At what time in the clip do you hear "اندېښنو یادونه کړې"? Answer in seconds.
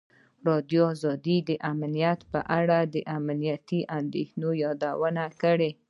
3.99-5.71